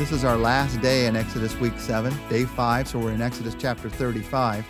This 0.00 0.12
is 0.12 0.24
our 0.24 0.38
last 0.38 0.80
day 0.80 1.04
in 1.04 1.14
Exodus 1.14 1.54
week 1.56 1.78
7, 1.78 2.10
day 2.30 2.46
5, 2.46 2.88
so 2.88 2.98
we're 2.98 3.12
in 3.12 3.20
Exodus 3.20 3.54
chapter 3.58 3.90
35. 3.90 4.64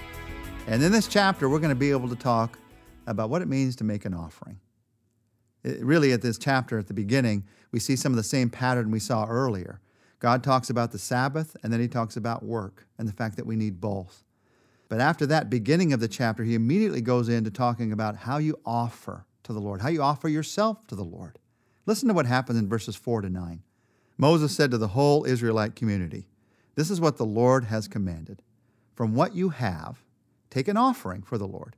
And 0.67 0.83
in 0.83 0.91
this 0.91 1.07
chapter, 1.07 1.49
we're 1.49 1.61
going 1.61 1.69
to 1.69 1.77
be 1.77 1.93
able 1.93 2.09
to 2.09 2.17
talk 2.17 2.59
about 3.07 3.31
what 3.31 3.41
it 3.41 3.47
means 3.47 3.77
to 3.77 3.85
make 3.85 4.05
an 4.05 4.13
offering. 4.13 4.59
It, 5.63 5.85
really, 5.85 6.11
at 6.11 6.21
this 6.21 6.37
chapter, 6.37 6.81
at 6.81 6.89
the 6.89 6.95
beginning, 6.95 7.45
we 7.71 7.79
see 7.79 7.95
some 7.95 8.11
of 8.11 8.17
the 8.17 8.25
same 8.25 8.51
pattern 8.51 8.91
we 8.91 8.99
saw 8.99 9.25
earlier. 9.25 9.81
God 10.19 10.43
talks 10.43 10.69
about 10.69 10.91
the 10.91 10.99
Sabbath, 10.99 11.57
and 11.63 11.73
then 11.73 11.79
he 11.81 11.87
talks 11.87 12.17
about 12.17 12.43
work 12.43 12.89
and 12.99 13.07
the 13.07 13.13
fact 13.13 13.37
that 13.37 13.47
we 13.47 13.55
need 13.55 13.81
both. 13.81 14.25
But 14.89 15.01
after 15.01 15.27
that 15.27 15.49
beginning 15.49 15.93
of 15.93 16.01
the 16.01 16.09
chapter, 16.09 16.43
he 16.43 16.57
immediately 16.57 17.03
goes 17.03 17.29
into 17.29 17.53
talking 17.53 17.93
about 17.93 18.17
how 18.17 18.39
you 18.39 18.59
offer 18.67 19.27
to 19.45 19.53
the 19.53 19.61
Lord, 19.61 19.81
how 19.81 19.91
you 19.91 20.03
offer 20.03 20.29
yourself 20.29 20.89
to 20.89 20.97
the 20.97 21.05
Lord. 21.05 21.39
Listen 21.87 22.09
to 22.09 22.15
what 22.15 22.27
happens 22.27 22.59
in 22.59 22.69
verses 22.69 22.97
4 22.97 23.21
to 23.21 23.31
9. 23.31 23.63
Moses 24.21 24.55
said 24.55 24.71
to 24.71 24.77
the 24.77 24.89
whole 24.89 25.25
Israelite 25.25 25.75
community, 25.75 26.29
This 26.75 26.91
is 26.91 27.01
what 27.01 27.17
the 27.17 27.25
Lord 27.25 27.65
has 27.65 27.89
commanded. 27.89 28.43
From 28.95 29.15
what 29.15 29.35
you 29.35 29.49
have, 29.49 30.05
take 30.51 30.69
an 30.69 30.77
offering 30.77 31.23
for 31.23 31.39
the 31.39 31.49
Lord. 31.49 31.75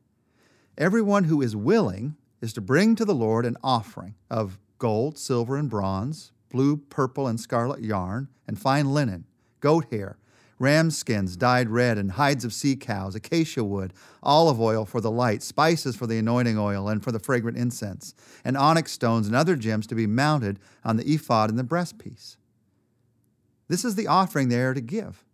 Everyone 0.77 1.25
who 1.25 1.41
is 1.41 1.55
willing 1.55 2.17
is 2.41 2.53
to 2.55 2.61
bring 2.61 2.97
to 2.97 3.05
the 3.05 3.15
Lord 3.15 3.47
an 3.47 3.57
offering 3.63 4.17
of 4.29 4.59
gold, 4.79 5.19
silver, 5.19 5.57
and 5.57 5.71
bronze, 5.71 6.33
blue, 6.51 6.79
purple, 6.79 7.29
and 7.29 7.39
scarlet 7.39 7.81
yarn, 7.81 8.27
and 8.49 8.59
fine 8.59 8.93
linen, 8.93 9.25
goat 9.61 9.87
hair, 9.93 10.19
ram 10.63 10.91
skins 10.91 11.37
dyed 11.37 11.69
red, 11.69 11.99
and 11.99 12.13
hides 12.13 12.45
of 12.45 12.53
sea 12.53 12.77
cows, 12.77 13.15
acacia 13.15 13.65
wood, 13.65 13.93
olive 14.23 14.61
oil 14.61 14.87
for 14.87 15.01
the 15.01 15.11
light, 15.11 15.43
spices 15.43 15.97
for 15.97 16.07
the 16.07 16.19
anointing 16.19 16.57
oil 16.57 16.89
and 16.89 17.03
for 17.03 17.11
the 17.11 17.19
fragrant 17.19 17.59
incense, 17.59 18.15
and 18.45 18.57
onyx 18.57 18.93
stones 18.93 19.27
and 19.27 19.35
other 19.35 19.57
gems 19.57 19.87
to 19.89 19.97
be 19.97 20.07
mounted 20.07 20.61
on 20.85 20.97
the 20.97 21.05
ephod 21.05 21.51
and 21.51 21.59
the 21.59 21.65
breastpiece. 21.65 22.37
This 23.69 23.85
is 23.85 23.97
the 23.97 24.07
offering 24.07 24.49
they 24.49 24.61
are 24.61 24.73
to 24.73 24.81
give. 24.81 25.25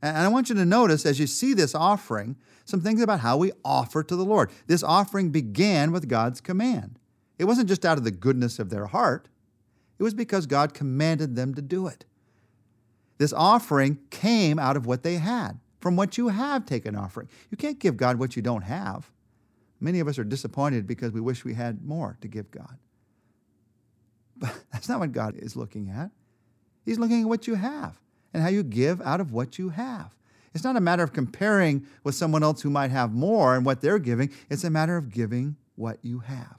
And 0.00 0.16
I 0.16 0.28
want 0.28 0.48
you 0.48 0.54
to 0.54 0.64
notice 0.64 1.04
as 1.04 1.18
you 1.18 1.26
see 1.26 1.54
this 1.54 1.74
offering, 1.74 2.36
some 2.64 2.80
things 2.80 3.02
about 3.02 3.20
how 3.20 3.36
we 3.36 3.50
offer 3.64 4.04
to 4.04 4.14
the 4.14 4.24
Lord. 4.24 4.50
This 4.68 4.84
offering 4.84 5.30
began 5.30 5.90
with 5.90 6.08
God's 6.08 6.40
command. 6.40 7.00
It 7.36 7.44
wasn't 7.46 7.68
just 7.68 7.84
out 7.84 7.98
of 7.98 8.04
the 8.04 8.10
goodness 8.12 8.58
of 8.58 8.70
their 8.70 8.86
heart, 8.86 9.28
it 9.98 10.04
was 10.04 10.14
because 10.14 10.46
God 10.46 10.74
commanded 10.74 11.34
them 11.34 11.54
to 11.54 11.62
do 11.62 11.88
it. 11.88 12.04
This 13.18 13.32
offering 13.32 13.98
came 14.10 14.58
out 14.58 14.76
of 14.76 14.86
what 14.86 15.02
they 15.02 15.16
had. 15.16 15.58
From 15.80 15.96
what 15.96 16.18
you 16.18 16.28
have, 16.28 16.66
take 16.66 16.86
an 16.86 16.96
offering. 16.96 17.28
You 17.50 17.56
can't 17.56 17.78
give 17.78 17.96
God 17.96 18.18
what 18.18 18.36
you 18.36 18.42
don't 18.42 18.62
have. 18.62 19.10
Many 19.80 20.00
of 20.00 20.08
us 20.08 20.18
are 20.18 20.24
disappointed 20.24 20.86
because 20.86 21.12
we 21.12 21.20
wish 21.20 21.44
we 21.44 21.54
had 21.54 21.84
more 21.84 22.16
to 22.20 22.28
give 22.28 22.50
God. 22.50 22.78
But 24.40 24.54
that's 24.72 24.88
not 24.88 25.00
what 25.00 25.12
God 25.12 25.34
is 25.36 25.56
looking 25.56 25.90
at. 25.90 26.10
He's 26.84 26.98
looking 26.98 27.22
at 27.22 27.28
what 27.28 27.48
you 27.48 27.56
have 27.56 27.98
and 28.32 28.40
how 28.42 28.48
you 28.48 28.62
give 28.62 29.00
out 29.02 29.20
of 29.20 29.32
what 29.32 29.58
you 29.58 29.70
have. 29.70 30.14
It's 30.54 30.64
not 30.64 30.76
a 30.76 30.80
matter 30.80 31.02
of 31.02 31.12
comparing 31.12 31.86
with 32.04 32.14
someone 32.14 32.42
else 32.42 32.62
who 32.62 32.70
might 32.70 32.90
have 32.90 33.12
more 33.12 33.56
and 33.56 33.66
what 33.66 33.80
they're 33.80 33.98
giving. 33.98 34.30
It's 34.48 34.64
a 34.64 34.70
matter 34.70 34.96
of 34.96 35.10
giving 35.10 35.56
what 35.74 35.98
you 36.02 36.20
have. 36.20 36.58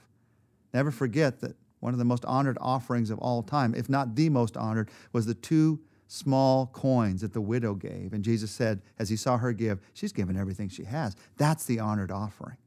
Never 0.73 0.91
forget 0.91 1.39
that 1.39 1.55
one 1.79 1.93
of 1.93 1.99
the 1.99 2.05
most 2.05 2.25
honored 2.25 2.57
offerings 2.59 3.09
of 3.09 3.19
all 3.19 3.41
time, 3.43 3.73
if 3.75 3.89
not 3.89 4.15
the 4.15 4.29
most 4.29 4.57
honored, 4.57 4.89
was 5.13 5.25
the 5.25 5.33
two 5.33 5.79
small 6.09 6.65
coins 6.65 7.21
that 7.21 7.33
the 7.33 7.39
widow 7.39 7.75
gave. 7.75 8.13
And 8.13 8.23
Jesus 8.23 8.49
said, 8.49 8.81
as 8.97 9.09
he 9.09 9.15
saw 9.15 9.37
her 9.37 9.53
give, 9.53 9.79
she's 9.93 10.11
given 10.11 10.35
everything 10.35 10.67
she 10.67 10.83
has. 10.83 11.15
That's 11.37 11.65
the 11.65 11.79
honored 11.79 12.11
offering. 12.11 12.57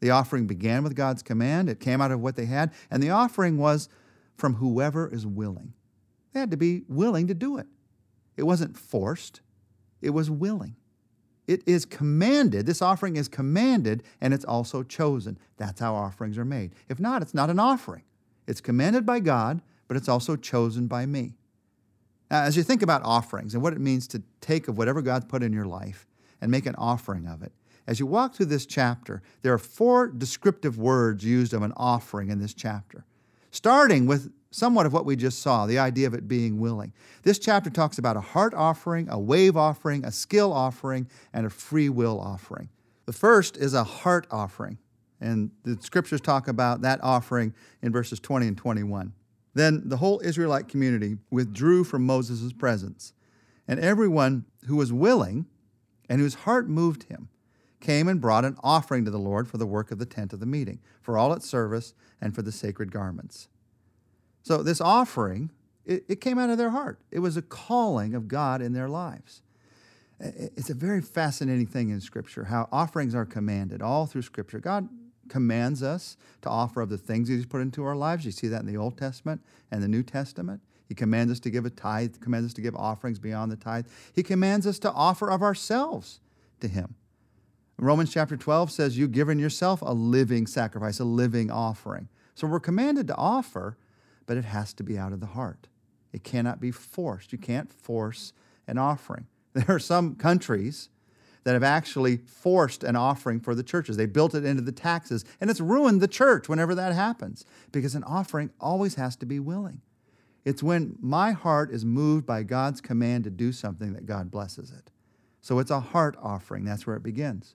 The 0.00 0.10
offering 0.10 0.46
began 0.46 0.82
with 0.82 0.96
God's 0.96 1.22
command, 1.22 1.70
it 1.70 1.80
came 1.80 2.00
out 2.00 2.10
of 2.10 2.20
what 2.20 2.34
they 2.34 2.46
had, 2.46 2.72
and 2.90 3.02
the 3.02 3.10
offering 3.10 3.56
was 3.58 3.88
from 4.36 4.56
whoever 4.56 5.08
is 5.08 5.24
willing. 5.24 5.72
They 6.32 6.40
had 6.40 6.50
to 6.50 6.56
be 6.56 6.82
willing 6.88 7.28
to 7.28 7.34
do 7.34 7.56
it. 7.56 7.68
It 8.36 8.42
wasn't 8.42 8.76
forced, 8.76 9.40
it 10.02 10.10
was 10.10 10.28
willing. 10.28 10.74
It 11.46 11.62
is 11.66 11.84
commanded, 11.84 12.66
this 12.66 12.82
offering 12.82 13.16
is 13.16 13.28
commanded, 13.28 14.02
and 14.20 14.34
it's 14.34 14.44
also 14.44 14.82
chosen. 14.82 15.38
That's 15.58 15.78
how 15.78 15.94
offerings 15.94 16.36
are 16.38 16.44
made. 16.44 16.72
If 16.88 16.98
not, 16.98 17.22
it's 17.22 17.34
not 17.34 17.50
an 17.50 17.60
offering. 17.60 18.02
It's 18.48 18.60
commanded 18.60 19.06
by 19.06 19.20
God, 19.20 19.62
but 19.86 19.96
it's 19.96 20.08
also 20.08 20.34
chosen 20.34 20.88
by 20.88 21.06
me. 21.06 21.36
Now, 22.34 22.42
as 22.42 22.56
you 22.56 22.64
think 22.64 22.82
about 22.82 23.02
offerings 23.04 23.54
and 23.54 23.62
what 23.62 23.74
it 23.74 23.78
means 23.78 24.08
to 24.08 24.20
take 24.40 24.66
of 24.66 24.76
whatever 24.76 25.00
God's 25.02 25.24
put 25.24 25.44
in 25.44 25.52
your 25.52 25.66
life 25.66 26.04
and 26.40 26.50
make 26.50 26.66
an 26.66 26.74
offering 26.74 27.28
of 27.28 27.44
it, 27.44 27.52
as 27.86 28.00
you 28.00 28.06
walk 28.06 28.34
through 28.34 28.46
this 28.46 28.66
chapter, 28.66 29.22
there 29.42 29.52
are 29.52 29.58
four 29.58 30.08
descriptive 30.08 30.76
words 30.76 31.24
used 31.24 31.54
of 31.54 31.62
an 31.62 31.72
offering 31.76 32.30
in 32.30 32.40
this 32.40 32.52
chapter, 32.52 33.04
starting 33.52 34.06
with 34.06 34.32
somewhat 34.50 34.84
of 34.84 34.92
what 34.92 35.04
we 35.04 35.14
just 35.14 35.42
saw, 35.42 35.64
the 35.64 35.78
idea 35.78 36.08
of 36.08 36.14
it 36.14 36.26
being 36.26 36.58
willing. 36.58 36.92
This 37.22 37.38
chapter 37.38 37.70
talks 37.70 37.98
about 37.98 38.16
a 38.16 38.20
heart 38.20 38.52
offering, 38.52 39.08
a 39.10 39.18
wave 39.18 39.56
offering, 39.56 40.04
a 40.04 40.10
skill 40.10 40.52
offering, 40.52 41.06
and 41.32 41.46
a 41.46 41.50
free 41.50 41.88
will 41.88 42.18
offering. 42.18 42.68
The 43.06 43.12
first 43.12 43.56
is 43.56 43.74
a 43.74 43.84
heart 43.84 44.26
offering, 44.32 44.78
and 45.20 45.52
the 45.62 45.78
scriptures 45.80 46.20
talk 46.20 46.48
about 46.48 46.80
that 46.80 46.98
offering 47.00 47.54
in 47.80 47.92
verses 47.92 48.18
20 48.18 48.48
and 48.48 48.58
21. 48.58 49.12
Then 49.54 49.82
the 49.88 49.98
whole 49.98 50.20
Israelite 50.24 50.68
community 50.68 51.16
withdrew 51.30 51.84
from 51.84 52.04
Moses' 52.04 52.52
presence, 52.52 53.12
and 53.66 53.80
everyone 53.80 54.44
who 54.66 54.76
was 54.76 54.92
willing 54.92 55.46
and 56.08 56.20
whose 56.20 56.34
heart 56.34 56.68
moved 56.68 57.04
him 57.04 57.28
came 57.80 58.08
and 58.08 58.20
brought 58.20 58.44
an 58.44 58.56
offering 58.62 59.04
to 59.04 59.10
the 59.10 59.18
Lord 59.18 59.46
for 59.46 59.58
the 59.58 59.66
work 59.66 59.90
of 59.90 59.98
the 59.98 60.06
tent 60.06 60.32
of 60.32 60.40
the 60.40 60.46
meeting, 60.46 60.80
for 61.00 61.16
all 61.16 61.32
its 61.32 61.48
service, 61.48 61.94
and 62.20 62.34
for 62.34 62.42
the 62.42 62.52
sacred 62.52 62.90
garments. 62.90 63.48
So, 64.42 64.62
this 64.62 64.80
offering, 64.80 65.50
it, 65.84 66.04
it 66.08 66.20
came 66.20 66.38
out 66.38 66.50
of 66.50 66.58
their 66.58 66.70
heart. 66.70 66.98
It 67.10 67.20
was 67.20 67.36
a 67.36 67.42
calling 67.42 68.14
of 68.14 68.28
God 68.28 68.60
in 68.60 68.72
their 68.72 68.88
lives. 68.88 69.42
It's 70.18 70.70
a 70.70 70.74
very 70.74 71.02
fascinating 71.02 71.66
thing 71.66 71.90
in 71.90 72.00
Scripture 72.00 72.44
how 72.44 72.68
offerings 72.72 73.14
are 73.14 73.26
commanded 73.26 73.82
all 73.82 74.06
through 74.06 74.22
Scripture. 74.22 74.60
God 74.60 74.88
commands 75.28 75.82
us 75.82 76.16
to 76.42 76.48
offer 76.48 76.80
of 76.80 76.88
the 76.88 76.98
things 76.98 77.28
He's 77.28 77.46
put 77.46 77.60
into 77.60 77.84
our 77.84 77.96
lives. 77.96 78.24
You 78.24 78.32
see 78.32 78.48
that 78.48 78.60
in 78.60 78.66
the 78.66 78.76
Old 78.76 78.96
Testament 78.96 79.42
and 79.70 79.82
the 79.82 79.88
New 79.88 80.02
Testament. 80.02 80.60
He 80.88 80.94
commands 80.94 81.32
us 81.32 81.40
to 81.40 81.50
give 81.50 81.64
a 81.64 81.70
tithe, 81.70 82.20
commands 82.20 82.46
us 82.46 82.54
to 82.54 82.60
give 82.60 82.76
offerings 82.76 83.18
beyond 83.18 83.50
the 83.50 83.56
tithe. 83.56 83.86
He 84.14 84.22
commands 84.22 84.66
us 84.66 84.78
to 84.80 84.92
offer 84.92 85.30
of 85.30 85.42
ourselves 85.42 86.20
to 86.60 86.68
Him. 86.68 86.94
Romans 87.78 88.12
chapter 88.12 88.36
12 88.36 88.70
says, 88.70 88.98
You've 88.98 89.12
given 89.12 89.38
yourself 89.38 89.82
a 89.82 89.92
living 89.92 90.46
sacrifice, 90.46 91.00
a 91.00 91.04
living 91.04 91.50
offering. 91.50 92.08
So 92.34 92.46
we're 92.46 92.60
commanded 92.60 93.08
to 93.08 93.16
offer, 93.16 93.76
but 94.26 94.36
it 94.36 94.44
has 94.44 94.72
to 94.74 94.82
be 94.82 94.98
out 94.98 95.12
of 95.12 95.20
the 95.20 95.26
heart. 95.26 95.68
It 96.12 96.22
cannot 96.22 96.60
be 96.60 96.70
forced. 96.70 97.32
You 97.32 97.38
can't 97.38 97.72
force 97.72 98.32
an 98.66 98.78
offering. 98.78 99.26
There 99.54 99.76
are 99.76 99.78
some 99.78 100.16
countries 100.16 100.88
that 101.44 101.52
have 101.52 101.62
actually 101.62 102.16
forced 102.16 102.82
an 102.82 102.96
offering 102.96 103.38
for 103.38 103.54
the 103.54 103.62
churches. 103.62 103.96
They 103.96 104.06
built 104.06 104.34
it 104.34 104.44
into 104.44 104.62
the 104.62 104.72
taxes, 104.72 105.24
and 105.40 105.50
it's 105.50 105.60
ruined 105.60 106.00
the 106.00 106.08
church 106.08 106.48
whenever 106.48 106.74
that 106.74 106.94
happens 106.94 107.44
because 107.70 107.94
an 107.94 108.04
offering 108.04 108.50
always 108.60 108.96
has 108.96 109.14
to 109.16 109.26
be 109.26 109.38
willing. 109.38 109.82
It's 110.44 110.62
when 110.62 110.96
my 111.00 111.32
heart 111.32 111.70
is 111.70 111.84
moved 111.84 112.26
by 112.26 112.42
God's 112.42 112.80
command 112.80 113.24
to 113.24 113.30
do 113.30 113.52
something 113.52 113.92
that 113.92 114.06
God 114.06 114.30
blesses 114.30 114.70
it. 114.70 114.90
So 115.40 115.58
it's 115.58 115.70
a 115.70 115.80
heart 115.80 116.16
offering. 116.22 116.64
That's 116.64 116.86
where 116.86 116.96
it 116.96 117.02
begins. 117.02 117.54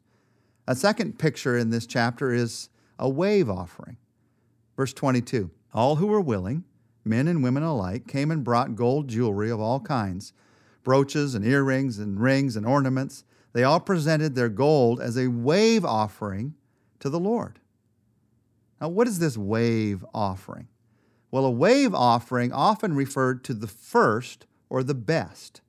A 0.68 0.76
second 0.76 1.18
picture 1.18 1.58
in 1.58 1.72
this 1.72 1.88
chapter 1.88 2.32
is 2.32 2.70
a 2.98 3.10
wave 3.10 3.50
offering. 3.50 3.98
Verse 4.78 4.94
22 4.94 5.50
All 5.74 5.96
who 5.96 6.08
were 6.08 6.22
willing, 6.22 6.64
men 7.04 7.28
and 7.28 7.44
women 7.44 7.64
alike, 7.64 8.08
came 8.08 8.30
and 8.30 8.44
brought 8.44 8.76
gold 8.76 9.08
jewelry 9.08 9.50
of 9.50 9.60
all 9.60 9.80
kinds 9.80 10.34
brooches 10.84 11.36
and 11.36 11.46
earrings 11.46 12.00
and 12.00 12.20
rings 12.20 12.56
and 12.56 12.66
ornaments 12.66 13.24
they 13.54 13.64
all 13.64 13.80
presented 13.80 14.36
their 14.36 14.50
gold 14.50 15.02
as 15.02 15.18
a 15.18 15.28
wave 15.28 15.84
offering 15.84 16.56
to 17.00 17.10
the 17.10 17.20
Lord. 17.20 17.60
Now, 18.80 18.90
what 18.90 19.08
is 19.08 19.20
this 19.20 19.38
wave 19.38 20.06
offering? 20.14 20.68
Well, 21.32 21.46
a 21.46 21.52
wave 21.52 21.94
offering 21.94 22.52
often 22.52 22.96
referred 22.96 23.44
to 23.46 23.54
the 23.54 23.68
first 23.68 24.46
or 24.70 24.84
the 24.84 24.96
best. 24.96 25.62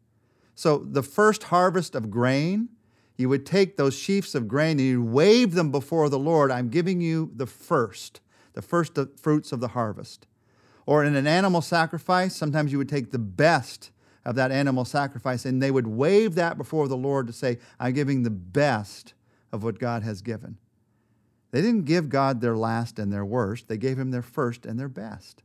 So, 0.55 0.78
the 0.78 1.02
first 1.02 1.44
harvest 1.44 1.94
of 1.94 2.10
grain, 2.10 2.69
you 3.16 3.28
would 3.28 3.44
take 3.44 3.76
those 3.76 3.94
sheaves 3.94 4.34
of 4.34 4.49
grain 4.49 4.78
and 4.78 4.81
you 4.81 5.02
wave 5.02 5.55
them 5.55 5.70
before 5.70 6.08
the 6.08 6.19
Lord. 6.19 6.50
I'm 6.50 6.69
giving 6.69 7.00
you 7.00 7.31
the 7.34 7.46
first, 7.46 8.20
the 8.55 8.62
first 8.62 8.99
fruits 9.19 9.52
of 9.52 9.60
the 9.60 9.69
harvest. 9.69 10.26
Or 10.87 11.05
in 11.05 11.14
an 11.14 11.26
animal 11.26 11.60
sacrifice, 11.60 12.34
sometimes 12.34 12.72
you 12.72 12.78
would 12.78 12.88
take 12.88 13.10
the 13.10 13.19
best 13.19 13.90
of 14.31 14.37
that 14.37 14.53
animal 14.53 14.85
sacrifice, 14.85 15.44
and 15.44 15.61
they 15.61 15.73
would 15.73 15.88
wave 15.88 16.37
that 16.37 16.56
before 16.56 16.87
the 16.87 16.97
Lord 16.97 17.27
to 17.27 17.32
say, 17.32 17.59
I'm 17.81 17.93
giving 17.93 18.23
the 18.23 18.31
best 18.31 19.12
of 19.50 19.65
what 19.65 19.81
God 19.81 20.05
has 20.05 20.23
given. 20.23 20.56
They 21.50 21.61
didn't 21.61 21.85
give 21.85 22.09
God 22.09 22.41
their 22.41 22.56
last 22.56 23.00
and 23.00 23.12
their 23.12 23.25
worst, 23.25 23.67
they 23.67 23.77
gave 23.77 23.99
Him 23.99 24.12
their 24.12 24.23
first 24.23 24.67
and 24.67 24.79
their 24.79 24.88
best. 24.88 25.43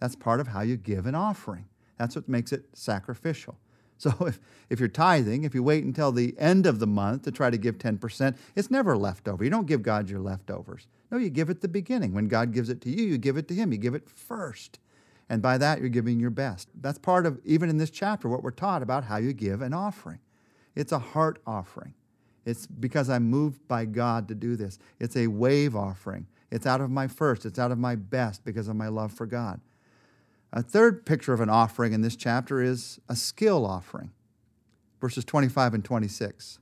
That's 0.00 0.16
part 0.16 0.40
of 0.40 0.48
how 0.48 0.62
you 0.62 0.76
give 0.76 1.06
an 1.06 1.14
offering. 1.14 1.66
That's 1.98 2.16
what 2.16 2.28
makes 2.28 2.52
it 2.52 2.64
sacrificial. 2.74 3.58
So 3.98 4.12
if, 4.26 4.38
if 4.68 4.78
you're 4.78 4.90
tithing, 4.90 5.44
if 5.44 5.54
you 5.54 5.62
wait 5.62 5.82
until 5.82 6.12
the 6.12 6.34
end 6.36 6.66
of 6.66 6.80
the 6.80 6.86
month 6.86 7.22
to 7.22 7.30
try 7.30 7.48
to 7.48 7.56
give 7.56 7.78
10%, 7.78 8.36
it's 8.54 8.70
never 8.70 8.94
leftover. 8.94 9.42
You 9.42 9.48
don't 9.48 9.66
give 9.66 9.82
God 9.82 10.10
your 10.10 10.20
leftovers. 10.20 10.86
No, 11.10 11.16
you 11.16 11.30
give 11.30 11.48
it 11.48 11.62
the 11.62 11.68
beginning. 11.68 12.12
When 12.12 12.28
God 12.28 12.52
gives 12.52 12.68
it 12.68 12.82
to 12.82 12.90
you, 12.90 13.06
you 13.06 13.16
give 13.16 13.38
it 13.38 13.48
to 13.48 13.54
Him. 13.54 13.72
You 13.72 13.78
give 13.78 13.94
it 13.94 14.10
first. 14.10 14.78
And 15.28 15.42
by 15.42 15.58
that, 15.58 15.80
you're 15.80 15.88
giving 15.88 16.20
your 16.20 16.30
best. 16.30 16.68
That's 16.80 16.98
part 16.98 17.26
of, 17.26 17.40
even 17.44 17.68
in 17.68 17.78
this 17.78 17.90
chapter, 17.90 18.28
what 18.28 18.42
we're 18.42 18.50
taught 18.50 18.82
about 18.82 19.04
how 19.04 19.16
you 19.16 19.32
give 19.32 19.60
an 19.60 19.72
offering. 19.74 20.20
It's 20.74 20.92
a 20.92 20.98
heart 20.98 21.40
offering. 21.46 21.94
It's 22.44 22.66
because 22.66 23.10
I'm 23.10 23.24
moved 23.24 23.66
by 23.66 23.86
God 23.86 24.28
to 24.28 24.34
do 24.34 24.54
this. 24.54 24.78
It's 25.00 25.16
a 25.16 25.26
wave 25.26 25.74
offering. 25.74 26.28
It's 26.50 26.66
out 26.66 26.80
of 26.80 26.90
my 26.90 27.08
first, 27.08 27.44
it's 27.44 27.58
out 27.58 27.72
of 27.72 27.78
my 27.78 27.96
best 27.96 28.44
because 28.44 28.68
of 28.68 28.76
my 28.76 28.88
love 28.88 29.12
for 29.12 29.26
God. 29.26 29.60
A 30.52 30.62
third 30.62 31.04
picture 31.04 31.32
of 31.32 31.40
an 31.40 31.50
offering 31.50 31.92
in 31.92 32.02
this 32.02 32.14
chapter 32.14 32.62
is 32.62 33.00
a 33.08 33.16
skill 33.16 33.66
offering, 33.66 34.12
verses 35.00 35.24
25 35.24 35.74
and 35.74 35.84
26. 35.84 36.60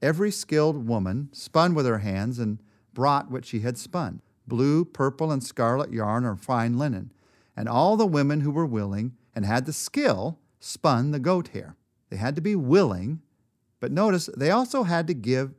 Every 0.00 0.30
skilled 0.30 0.88
woman 0.88 1.28
spun 1.32 1.74
with 1.74 1.86
her 1.86 1.98
hands 1.98 2.38
and 2.38 2.60
brought 2.94 3.30
what 3.30 3.44
she 3.44 3.60
had 3.60 3.76
spun 3.76 4.22
blue, 4.46 4.84
purple, 4.84 5.32
and 5.32 5.42
scarlet 5.42 5.90
yarn 5.90 6.24
or 6.24 6.36
fine 6.36 6.76
linen. 6.76 7.10
And 7.56 7.68
all 7.68 7.96
the 7.96 8.06
women 8.06 8.40
who 8.40 8.50
were 8.50 8.66
willing 8.66 9.16
and 9.34 9.44
had 9.44 9.66
the 9.66 9.72
skill 9.72 10.38
spun 10.60 11.10
the 11.10 11.18
goat 11.18 11.48
hair. 11.48 11.76
They 12.10 12.16
had 12.16 12.36
to 12.36 12.42
be 12.42 12.56
willing, 12.56 13.20
but 13.80 13.92
notice 13.92 14.28
they 14.36 14.50
also 14.50 14.84
had 14.84 15.06
to 15.08 15.14
give 15.14 15.52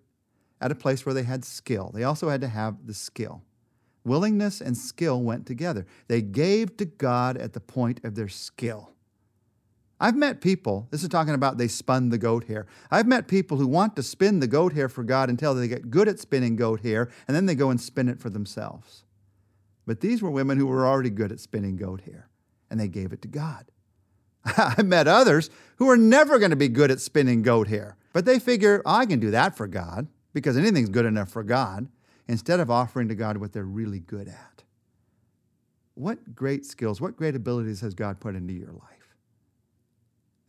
at 0.60 0.72
a 0.72 0.76
place 0.76 1.06
where 1.06 1.14
they 1.14 1.24
had 1.24 1.46
skill. 1.46 1.92
They 1.94 2.04
also 2.04 2.30
had 2.30 2.42
to 2.42 2.48
have 2.48 2.86
the 2.86 2.94
skill. 2.94 3.44
Willingness 4.04 4.62
and 4.62 4.78
skill 4.78 5.22
went 5.22 5.46
together. 5.46 5.86
They 6.08 6.22
gave 6.22 6.78
to 6.78 6.86
God 6.86 7.38
at 7.38 7.54
the 7.54 7.60
point 7.60 8.04
of 8.04 8.16
their 8.16 8.30
skill. 8.30 8.92
I've 10.00 10.16
met 10.16 10.42
people, 10.42 10.88
this 10.92 11.04
is 11.04 11.10
talking 11.10 11.34
about 11.34 11.58
they 11.58 11.70
spun 11.70 12.10
the 12.10 12.18
goat 12.18 12.46
hair. 12.46 12.68
I've 12.92 13.08
met 13.08 13.30
people 13.30 13.58
who 13.58 13.68
want 13.68 13.96
to 13.96 14.04
spin 14.04 14.42
the 14.42 14.48
goat 14.48 14.74
hair 14.74 14.90
for 14.90 15.04
God 15.04 15.30
until 15.30 15.56
they 15.56 15.70
get 15.70 15.90
good 15.90 16.10
at 16.10 16.20
spinning 16.20 16.58
goat 16.58 16.82
hair, 16.82 17.10
and 17.28 17.36
then 17.36 17.46
they 17.46 17.56
go 17.56 17.70
and 17.70 17.80
spin 17.80 18.10
it 18.10 18.20
for 18.20 18.30
themselves. 18.30 19.05
But 19.86 20.02
these 20.02 20.22
were 20.22 20.32
women 20.32 20.58
who 20.58 20.68
were 20.68 20.86
already 20.86 21.10
good 21.10 21.32
at 21.32 21.40
spinning 21.40 21.76
goat 21.76 22.02
hair, 22.02 22.30
and 22.70 22.80
they 22.80 22.88
gave 22.88 23.14
it 23.14 23.22
to 23.24 23.28
God. 23.28 23.66
I've 24.58 24.86
met 24.86 25.08
others 25.08 25.50
who 25.78 25.90
are 25.90 25.98
never 25.98 26.40
going 26.40 26.52
to 26.52 26.56
be 26.56 26.68
good 26.68 26.92
at 26.92 27.00
spinning 27.00 27.42
goat 27.42 27.68
hair, 27.68 27.98
but 28.14 28.26
they 28.26 28.40
figure, 28.40 28.82
oh, 28.86 28.96
I 28.96 29.06
can 29.06 29.20
do 29.20 29.32
that 29.32 29.56
for 29.56 29.68
God 29.68 30.08
because 30.34 30.58
anything's 30.58 30.90
good 30.90 31.06
enough 31.06 31.30
for 31.30 31.44
God, 31.44 31.88
instead 32.28 32.60
of 32.60 32.70
offering 32.70 33.08
to 33.08 33.16
God 33.16 33.38
what 33.38 33.54
they're 33.54 33.64
really 33.64 34.00
good 34.00 34.28
at. 34.28 34.64
What 35.94 36.36
great 36.36 36.66
skills, 36.66 37.00
what 37.00 37.16
great 37.16 37.36
abilities 37.36 37.82
has 37.82 37.94
God 37.94 38.20
put 38.20 38.36
into 38.36 38.54
your 38.54 38.74
life? 38.74 39.16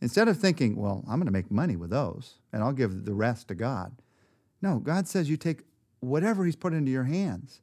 Instead 0.01 0.27
of 0.27 0.37
thinking, 0.37 0.75
well, 0.75 1.03
I'm 1.07 1.19
going 1.19 1.25
to 1.25 1.31
make 1.31 1.49
money 1.49 1.75
with 1.75 1.89
those 1.89 2.35
and 2.51 2.61
I'll 2.61 2.73
give 2.73 3.05
the 3.05 3.13
rest 3.13 3.47
to 3.47 3.55
God. 3.55 4.01
No, 4.61 4.79
God 4.79 5.07
says 5.07 5.29
you 5.29 5.37
take 5.37 5.61
whatever 6.01 6.45
He's 6.45 6.55
put 6.55 6.73
into 6.73 6.91
your 6.91 7.05
hands. 7.05 7.61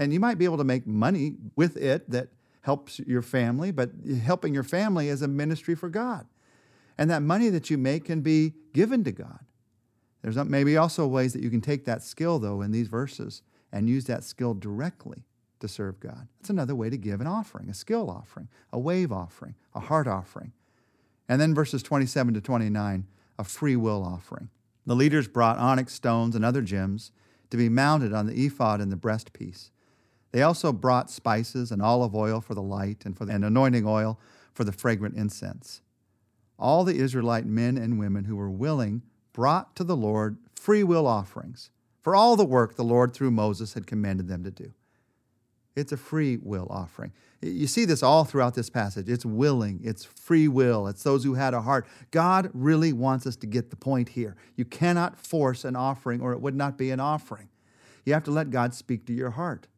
And 0.00 0.14
you 0.14 0.18
might 0.18 0.38
be 0.38 0.46
able 0.46 0.56
to 0.56 0.64
make 0.64 0.86
money 0.86 1.34
with 1.56 1.76
it 1.76 2.10
that 2.10 2.28
helps 2.62 2.98
your 3.00 3.20
family, 3.20 3.70
but 3.70 3.90
helping 4.24 4.54
your 4.54 4.62
family 4.62 5.08
is 5.08 5.20
a 5.20 5.28
ministry 5.28 5.74
for 5.74 5.90
God. 5.90 6.26
And 6.96 7.10
that 7.10 7.20
money 7.20 7.50
that 7.50 7.68
you 7.68 7.76
make 7.76 8.06
can 8.06 8.22
be 8.22 8.54
given 8.72 9.04
to 9.04 9.12
God. 9.12 9.40
There's 10.22 10.36
maybe 10.36 10.78
also 10.78 11.06
ways 11.06 11.34
that 11.34 11.42
you 11.42 11.50
can 11.50 11.60
take 11.60 11.84
that 11.84 12.02
skill, 12.02 12.38
though, 12.38 12.62
in 12.62 12.72
these 12.72 12.88
verses 12.88 13.42
and 13.70 13.90
use 13.90 14.06
that 14.06 14.24
skill 14.24 14.54
directly 14.54 15.24
to 15.60 15.68
serve 15.68 16.00
God. 16.00 16.28
That's 16.38 16.48
another 16.48 16.74
way 16.74 16.88
to 16.88 16.96
give 16.96 17.20
an 17.20 17.26
offering, 17.26 17.68
a 17.68 17.74
skill 17.74 18.10
offering, 18.10 18.48
a 18.72 18.78
wave 18.78 19.12
offering, 19.12 19.54
a 19.74 19.80
heart 19.80 20.08
offering. 20.08 20.52
And 21.28 21.38
then 21.38 21.54
verses 21.54 21.82
27 21.82 22.32
to 22.32 22.40
29, 22.40 23.06
a 23.38 23.44
free 23.44 23.76
will 23.76 24.02
offering. 24.02 24.48
The 24.86 24.96
leaders 24.96 25.28
brought 25.28 25.58
onyx 25.58 25.92
stones 25.92 26.34
and 26.34 26.44
other 26.44 26.62
gems 26.62 27.12
to 27.50 27.58
be 27.58 27.68
mounted 27.68 28.14
on 28.14 28.26
the 28.26 28.46
ephod 28.46 28.80
and 28.80 28.90
the 28.90 28.96
breastpiece. 28.96 29.70
They 30.32 30.42
also 30.42 30.72
brought 30.72 31.10
spices 31.10 31.70
and 31.72 31.82
olive 31.82 32.14
oil 32.14 32.40
for 32.40 32.54
the 32.54 32.62
light 32.62 33.04
and 33.04 33.16
for 33.16 33.24
the, 33.24 33.32
and 33.32 33.44
anointing 33.44 33.86
oil 33.86 34.18
for 34.52 34.64
the 34.64 34.72
fragrant 34.72 35.16
incense. 35.16 35.82
All 36.58 36.84
the 36.84 36.96
Israelite 36.96 37.46
men 37.46 37.76
and 37.76 37.98
women 37.98 38.24
who 38.24 38.36
were 38.36 38.50
willing 38.50 39.02
brought 39.32 39.74
to 39.76 39.84
the 39.84 39.96
Lord 39.96 40.36
free 40.54 40.84
will 40.84 41.06
offerings 41.06 41.70
for 42.00 42.14
all 42.14 42.36
the 42.36 42.44
work 42.44 42.76
the 42.76 42.84
Lord 42.84 43.12
through 43.12 43.30
Moses 43.30 43.74
had 43.74 43.86
commanded 43.86 44.28
them 44.28 44.44
to 44.44 44.50
do. 44.50 44.72
It's 45.76 45.92
a 45.92 45.96
free 45.96 46.36
will 46.36 46.66
offering. 46.68 47.12
You 47.40 47.66
see 47.66 47.84
this 47.84 48.02
all 48.02 48.24
throughout 48.24 48.54
this 48.54 48.68
passage. 48.68 49.08
It's 49.08 49.24
willing, 49.24 49.80
it's 49.82 50.04
free 50.04 50.48
will, 50.48 50.86
it's 50.88 51.02
those 51.02 51.24
who 51.24 51.34
had 51.34 51.54
a 51.54 51.62
heart. 51.62 51.86
God 52.10 52.50
really 52.52 52.92
wants 52.92 53.26
us 53.26 53.36
to 53.36 53.46
get 53.46 53.70
the 53.70 53.76
point 53.76 54.10
here. 54.10 54.36
You 54.56 54.64
cannot 54.64 55.18
force 55.18 55.64
an 55.64 55.76
offering 55.76 56.20
or 56.20 56.32
it 56.32 56.40
would 56.40 56.56
not 56.56 56.76
be 56.76 56.90
an 56.90 57.00
offering. 57.00 57.48
You 58.04 58.12
have 58.14 58.24
to 58.24 58.30
let 58.30 58.50
God 58.50 58.74
speak 58.74 59.06
to 59.06 59.12
your 59.12 59.30
heart. 59.30 59.68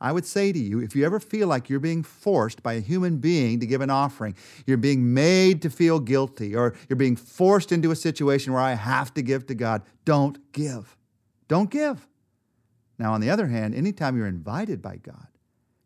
I 0.00 0.12
would 0.12 0.24
say 0.24 0.52
to 0.52 0.58
you, 0.58 0.80
if 0.80 0.96
you 0.96 1.04
ever 1.04 1.20
feel 1.20 1.46
like 1.46 1.68
you're 1.68 1.78
being 1.78 2.02
forced 2.02 2.62
by 2.62 2.74
a 2.74 2.80
human 2.80 3.18
being 3.18 3.60
to 3.60 3.66
give 3.66 3.82
an 3.82 3.90
offering, 3.90 4.34
you're 4.66 4.78
being 4.78 5.12
made 5.12 5.60
to 5.62 5.70
feel 5.70 6.00
guilty, 6.00 6.54
or 6.54 6.74
you're 6.88 6.96
being 6.96 7.16
forced 7.16 7.70
into 7.70 7.90
a 7.90 7.96
situation 7.96 8.52
where 8.52 8.62
I 8.62 8.72
have 8.72 9.12
to 9.14 9.22
give 9.22 9.46
to 9.46 9.54
God, 9.54 9.82
don't 10.04 10.52
give. 10.52 10.96
Don't 11.48 11.70
give. 11.70 12.06
Now, 12.98 13.12
on 13.12 13.20
the 13.20 13.30
other 13.30 13.48
hand, 13.48 13.74
anytime 13.74 14.16
you're 14.16 14.26
invited 14.26 14.80
by 14.80 14.96
God, 14.96 15.28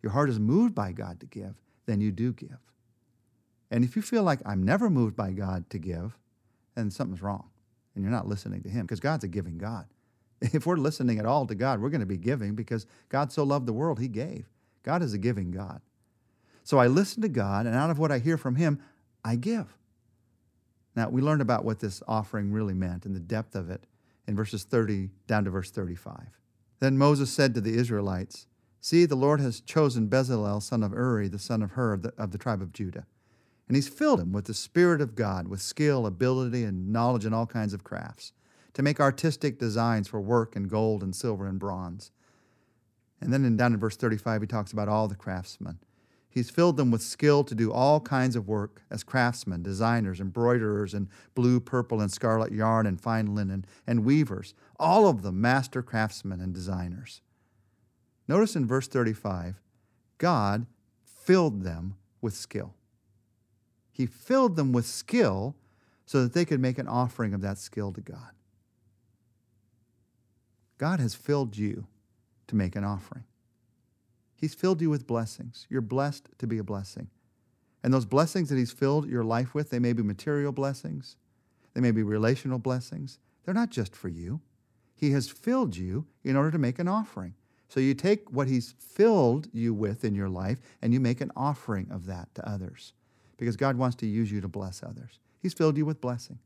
your 0.02 0.12
heart 0.12 0.30
is 0.30 0.38
moved 0.38 0.74
by 0.74 0.92
God 0.92 1.18
to 1.20 1.26
give, 1.26 1.60
then 1.86 2.00
you 2.00 2.12
do 2.12 2.32
give. 2.32 2.58
And 3.70 3.84
if 3.84 3.96
you 3.96 4.02
feel 4.02 4.22
like 4.22 4.40
I'm 4.46 4.62
never 4.62 4.90
moved 4.90 5.16
by 5.16 5.32
God 5.32 5.68
to 5.70 5.78
give, 5.78 6.16
then 6.74 6.90
something's 6.90 7.22
wrong 7.22 7.50
and 7.94 8.02
you're 8.02 8.12
not 8.12 8.26
listening 8.26 8.62
to 8.62 8.68
Him 8.68 8.82
because 8.82 9.00
God's 9.00 9.24
a 9.24 9.28
giving 9.28 9.58
God. 9.58 9.86
If 10.52 10.66
we're 10.66 10.76
listening 10.76 11.18
at 11.18 11.26
all 11.26 11.46
to 11.46 11.54
God, 11.54 11.80
we're 11.80 11.90
going 11.90 12.00
to 12.00 12.06
be 12.06 12.16
giving 12.16 12.54
because 12.54 12.86
God 13.08 13.32
so 13.32 13.44
loved 13.44 13.66
the 13.66 13.72
world, 13.72 13.98
He 13.98 14.08
gave. 14.08 14.46
God 14.82 15.02
is 15.02 15.14
a 15.14 15.18
giving 15.18 15.50
God. 15.50 15.80
So 16.64 16.78
I 16.78 16.86
listen 16.86 17.22
to 17.22 17.28
God, 17.28 17.66
and 17.66 17.74
out 17.74 17.90
of 17.90 17.98
what 17.98 18.12
I 18.12 18.18
hear 18.18 18.36
from 18.36 18.56
Him, 18.56 18.80
I 19.24 19.36
give. 19.36 19.76
Now, 20.96 21.08
we 21.08 21.22
learned 21.22 21.42
about 21.42 21.64
what 21.64 21.80
this 21.80 22.02
offering 22.06 22.52
really 22.52 22.74
meant 22.74 23.04
and 23.06 23.14
the 23.14 23.20
depth 23.20 23.54
of 23.54 23.70
it 23.70 23.84
in 24.26 24.36
verses 24.36 24.64
30 24.64 25.10
down 25.26 25.44
to 25.44 25.50
verse 25.50 25.70
35. 25.70 26.40
Then 26.80 26.98
Moses 26.98 27.32
said 27.32 27.54
to 27.54 27.60
the 27.60 27.76
Israelites, 27.76 28.46
See, 28.80 29.06
the 29.06 29.16
Lord 29.16 29.40
has 29.40 29.60
chosen 29.60 30.08
Bezalel, 30.08 30.62
son 30.62 30.82
of 30.82 30.92
Uri, 30.92 31.28
the 31.28 31.38
son 31.38 31.62
of 31.62 31.70
Hur, 31.70 31.94
of 31.94 32.02
the, 32.02 32.12
of 32.18 32.32
the 32.32 32.38
tribe 32.38 32.60
of 32.60 32.72
Judah. 32.72 33.06
And 33.66 33.76
he's 33.76 33.88
filled 33.88 34.20
him 34.20 34.32
with 34.32 34.44
the 34.44 34.54
Spirit 34.54 35.00
of 35.00 35.14
God, 35.14 35.48
with 35.48 35.62
skill, 35.62 36.04
ability, 36.04 36.64
and 36.64 36.92
knowledge 36.92 37.24
in 37.24 37.32
all 37.32 37.46
kinds 37.46 37.72
of 37.72 37.82
crafts, 37.82 38.32
to 38.74 38.82
make 38.82 39.00
artistic 39.00 39.58
designs 39.58 40.08
for 40.08 40.20
work 40.20 40.56
in 40.56 40.64
gold 40.64 41.02
and 41.02 41.14
silver 41.14 41.46
and 41.46 41.58
bronze. 41.58 42.10
And 43.20 43.32
then 43.32 43.44
in, 43.44 43.56
down 43.56 43.72
in 43.72 43.80
verse 43.80 43.96
35, 43.96 44.42
he 44.42 44.46
talks 44.46 44.72
about 44.72 44.88
all 44.88 45.08
the 45.08 45.14
craftsmen. 45.14 45.78
He's 46.28 46.50
filled 46.50 46.76
them 46.76 46.90
with 46.90 47.00
skill 47.00 47.44
to 47.44 47.54
do 47.54 47.72
all 47.72 48.00
kinds 48.00 48.34
of 48.34 48.48
work 48.48 48.82
as 48.90 49.04
craftsmen, 49.04 49.62
designers, 49.62 50.20
embroiderers 50.20 50.92
in 50.92 51.08
blue, 51.36 51.60
purple, 51.60 52.00
and 52.00 52.10
scarlet 52.10 52.52
yarn 52.52 52.86
and 52.86 53.00
fine 53.00 53.36
linen, 53.36 53.64
and 53.86 54.04
weavers, 54.04 54.52
all 54.80 55.06
of 55.06 55.22
them 55.22 55.40
master 55.40 55.80
craftsmen 55.80 56.40
and 56.40 56.52
designers. 56.52 57.22
Notice 58.26 58.56
in 58.56 58.66
verse 58.66 58.88
35, 58.88 59.60
God 60.18 60.66
filled 61.04 61.62
them 61.62 61.94
with 62.20 62.34
skill. 62.34 62.74
He 63.92 64.06
filled 64.06 64.56
them 64.56 64.72
with 64.72 64.86
skill 64.86 65.54
so 66.04 66.22
that 66.22 66.32
they 66.32 66.44
could 66.44 66.58
make 66.58 66.78
an 66.78 66.88
offering 66.88 67.32
of 67.32 67.42
that 67.42 67.58
skill 67.58 67.92
to 67.92 68.00
God. 68.00 68.32
God 70.84 71.00
has 71.00 71.14
filled 71.14 71.56
you 71.56 71.86
to 72.46 72.54
make 72.54 72.76
an 72.76 72.84
offering. 72.84 73.24
He's 74.36 74.52
filled 74.52 74.82
you 74.82 74.90
with 74.90 75.06
blessings. 75.06 75.66
You're 75.70 75.80
blessed 75.80 76.28
to 76.36 76.46
be 76.46 76.58
a 76.58 76.62
blessing. 76.62 77.08
And 77.82 77.94
those 77.94 78.04
blessings 78.04 78.50
that 78.50 78.58
He's 78.58 78.70
filled 78.70 79.08
your 79.08 79.24
life 79.24 79.54
with, 79.54 79.70
they 79.70 79.78
may 79.78 79.94
be 79.94 80.02
material 80.02 80.52
blessings, 80.52 81.16
they 81.72 81.80
may 81.80 81.90
be 81.90 82.02
relational 82.02 82.58
blessings. 82.58 83.18
They're 83.42 83.54
not 83.54 83.70
just 83.70 83.96
for 83.96 84.08
you. 84.08 84.42
He 84.94 85.12
has 85.12 85.30
filled 85.30 85.74
you 85.74 86.04
in 86.22 86.36
order 86.36 86.50
to 86.50 86.58
make 86.58 86.78
an 86.78 86.86
offering. 86.86 87.32
So 87.70 87.80
you 87.80 87.94
take 87.94 88.30
what 88.30 88.48
He's 88.48 88.74
filled 88.78 89.48
you 89.54 89.72
with 89.72 90.04
in 90.04 90.14
your 90.14 90.28
life 90.28 90.58
and 90.82 90.92
you 90.92 91.00
make 91.00 91.22
an 91.22 91.32
offering 91.34 91.90
of 91.90 92.04
that 92.04 92.28
to 92.34 92.46
others 92.46 92.92
because 93.38 93.56
God 93.56 93.78
wants 93.78 93.96
to 93.96 94.06
use 94.06 94.30
you 94.30 94.42
to 94.42 94.48
bless 94.48 94.82
others. 94.82 95.18
He's 95.40 95.54
filled 95.54 95.78
you 95.78 95.86
with 95.86 96.02
blessing. 96.02 96.40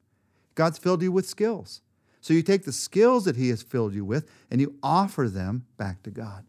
God's 0.54 0.78
filled 0.78 1.02
you 1.02 1.10
with 1.10 1.26
skills. 1.26 1.80
So 2.20 2.34
you 2.34 2.42
take 2.42 2.64
the 2.64 2.72
skills 2.72 3.24
that 3.24 3.36
He 3.36 3.48
has 3.50 3.62
filled 3.62 3.94
you 3.94 4.04
with 4.04 4.28
and 4.50 4.60
you 4.60 4.74
offer 4.82 5.28
them 5.28 5.66
back 5.76 6.02
to 6.02 6.10
God. 6.10 6.44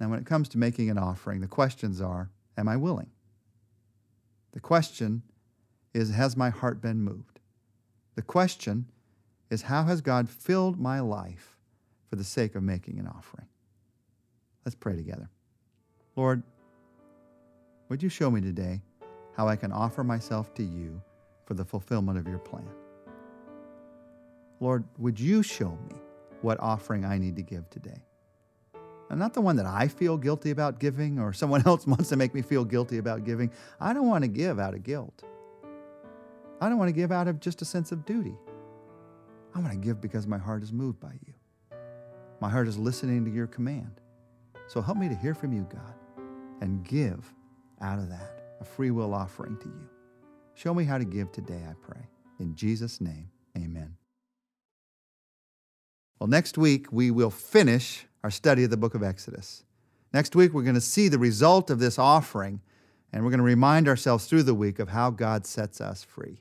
Now, 0.00 0.08
when 0.10 0.18
it 0.18 0.26
comes 0.26 0.48
to 0.50 0.58
making 0.58 0.90
an 0.90 0.98
offering, 0.98 1.40
the 1.40 1.46
questions 1.46 2.00
are 2.00 2.30
Am 2.56 2.68
I 2.68 2.76
willing? 2.76 3.10
The 4.52 4.60
question 4.60 5.22
is 5.92 6.10
Has 6.10 6.36
my 6.36 6.50
heart 6.50 6.80
been 6.80 7.00
moved? 7.00 7.40
The 8.14 8.22
question 8.22 8.86
is 9.50 9.62
How 9.62 9.84
has 9.84 10.00
God 10.00 10.28
filled 10.28 10.78
my 10.78 11.00
life 11.00 11.56
for 12.08 12.16
the 12.16 12.24
sake 12.24 12.54
of 12.54 12.62
making 12.62 12.98
an 12.98 13.06
offering? 13.06 13.46
Let's 14.64 14.74
pray 14.74 14.96
together. 14.96 15.28
Lord, 16.16 16.42
would 17.88 18.02
you 18.02 18.08
show 18.08 18.30
me 18.30 18.40
today 18.40 18.80
how 19.36 19.48
I 19.48 19.56
can 19.56 19.72
offer 19.72 20.04
myself 20.04 20.54
to 20.54 20.62
you 20.62 21.00
for 21.44 21.54
the 21.54 21.64
fulfillment 21.64 22.18
of 22.18 22.26
your 22.26 22.38
plan? 22.38 22.68
Lord, 24.60 24.84
would 24.98 25.18
you 25.18 25.42
show 25.42 25.70
me 25.70 25.96
what 26.42 26.58
offering 26.60 27.04
I 27.04 27.18
need 27.18 27.36
to 27.36 27.42
give 27.42 27.68
today? 27.70 28.02
I'm 29.10 29.18
not 29.18 29.34
the 29.34 29.40
one 29.40 29.56
that 29.56 29.66
I 29.66 29.88
feel 29.88 30.16
guilty 30.16 30.50
about 30.50 30.78
giving 30.78 31.18
or 31.18 31.32
someone 31.32 31.62
else 31.66 31.86
wants 31.86 32.08
to 32.08 32.16
make 32.16 32.34
me 32.34 32.42
feel 32.42 32.64
guilty 32.64 32.98
about 32.98 33.24
giving. 33.24 33.50
I 33.80 33.92
don't 33.92 34.08
want 34.08 34.22
to 34.22 34.28
give 34.28 34.58
out 34.58 34.74
of 34.74 34.82
guilt. 34.82 35.22
I 36.60 36.68
don't 36.68 36.78
want 36.78 36.88
to 36.88 36.94
give 36.94 37.12
out 37.12 37.28
of 37.28 37.40
just 37.40 37.62
a 37.62 37.64
sense 37.64 37.92
of 37.92 38.04
duty. 38.04 38.34
I 39.54 39.60
want 39.60 39.72
to 39.72 39.78
give 39.78 40.00
because 40.00 40.26
my 40.26 40.38
heart 40.38 40.62
is 40.62 40.72
moved 40.72 41.00
by 41.00 41.12
you. 41.26 41.34
My 42.40 42.48
heart 42.48 42.68
is 42.68 42.76
listening 42.76 43.24
to 43.24 43.30
your 43.30 43.46
command. 43.46 44.00
So 44.66 44.80
help 44.80 44.98
me 44.98 45.08
to 45.08 45.14
hear 45.14 45.34
from 45.34 45.52
you, 45.52 45.66
God, 45.70 45.94
and 46.60 46.84
give 46.84 47.32
out 47.80 47.98
of 47.98 48.08
that 48.08 48.56
a 48.60 48.64
free 48.64 48.90
will 48.90 49.14
offering 49.14 49.58
to 49.58 49.68
you. 49.68 49.88
Show 50.54 50.72
me 50.72 50.84
how 50.84 50.98
to 50.98 51.04
give 51.04 51.30
today, 51.32 51.62
I 51.68 51.74
pray. 51.82 52.08
In 52.40 52.54
Jesus' 52.54 53.00
name, 53.00 53.30
amen. 53.56 53.94
Well, 56.24 56.30
next 56.30 56.56
week 56.56 56.86
we 56.90 57.10
will 57.10 57.28
finish 57.28 58.06
our 58.22 58.30
study 58.30 58.64
of 58.64 58.70
the 58.70 58.78
book 58.78 58.94
of 58.94 59.02
Exodus. 59.02 59.62
Next 60.14 60.34
week 60.34 60.54
we're 60.54 60.62
going 60.62 60.74
to 60.74 60.80
see 60.80 61.08
the 61.08 61.18
result 61.18 61.68
of 61.68 61.80
this 61.80 61.98
offering, 61.98 62.62
and 63.12 63.22
we're 63.22 63.30
going 63.30 63.40
to 63.40 63.44
remind 63.44 63.88
ourselves 63.88 64.24
through 64.24 64.44
the 64.44 64.54
week 64.54 64.78
of 64.78 64.88
how 64.88 65.10
God 65.10 65.44
sets 65.44 65.82
us 65.82 66.02
free. 66.02 66.40